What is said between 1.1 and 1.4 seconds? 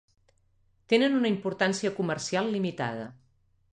una